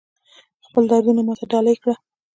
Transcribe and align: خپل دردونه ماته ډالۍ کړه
خپل 0.65 0.83
دردونه 0.91 1.21
ماته 1.27 1.45
ډالۍ 1.51 1.75
کړه 1.81 1.95